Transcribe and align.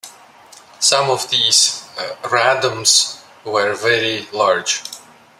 Some 0.79 1.11
of 1.11 1.29
these 1.29 1.87
radomes 2.23 3.21
were 3.45 3.75
very 3.75 4.27
large. 4.33 4.81